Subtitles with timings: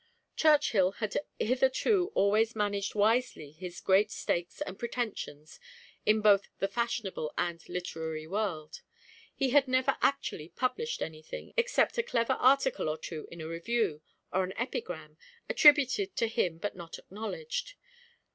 [0.35, 5.59] Churchill had hitherto always managed wisely his great stakes and pretensions
[6.07, 8.81] in both the fashionable and literary world.
[9.35, 13.47] He had never actually published any thing except a clever article or two in a
[13.47, 14.01] review,
[14.33, 17.75] or an epigram, attributed to him but not acknowledged.